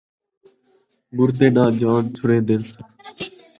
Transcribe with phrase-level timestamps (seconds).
[1.15, 2.55] مردے، ناں جان چھوڑین٘دے